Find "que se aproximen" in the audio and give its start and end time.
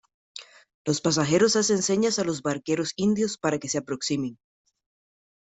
3.59-4.39